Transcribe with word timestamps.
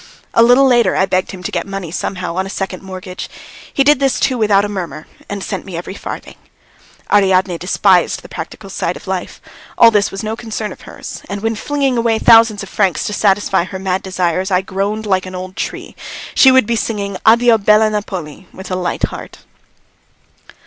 A 0.33 0.41
little 0.41 0.65
later 0.65 0.95
I 0.95 1.05
begged 1.05 1.29
him 1.29 1.43
to 1.43 1.51
get 1.51 1.67
money 1.67 1.91
somehow 1.91 2.35
on 2.35 2.47
a 2.47 2.49
second 2.49 2.81
mortgage. 2.81 3.29
He 3.71 3.83
did 3.83 3.99
this 3.99 4.19
too 4.19 4.35
without 4.35 4.65
a 4.65 4.67
murmur 4.67 5.05
and 5.29 5.43
sent 5.43 5.63
me 5.63 5.77
every 5.77 5.93
farthing. 5.93 6.37
Ariadne 7.13 7.59
despised 7.59 8.23
the 8.23 8.27
practical 8.27 8.71
side 8.71 8.97
of 8.97 9.05
life; 9.05 9.39
all 9.77 9.91
this 9.91 10.09
was 10.09 10.23
no 10.23 10.35
concern 10.35 10.71
of 10.71 10.81
hers, 10.89 11.21
and 11.29 11.41
when 11.43 11.53
flinging 11.53 11.99
away 11.99 12.17
thousands 12.17 12.63
of 12.63 12.69
francs 12.69 13.03
to 13.05 13.13
satisfy 13.13 13.63
her 13.65 13.77
mad 13.77 14.01
desires 14.01 14.49
I 14.49 14.61
groaned 14.61 15.05
like 15.05 15.27
an 15.27 15.35
old 15.35 15.55
tree, 15.55 15.95
she 16.33 16.51
would 16.51 16.65
be 16.65 16.75
singing 16.75 17.17
"Addio 17.23 17.59
bella 17.63 17.91
Napoli" 17.91 18.47
with 18.51 18.71
a 18.71 18.75
light 18.75 19.03
heart. 19.03 19.45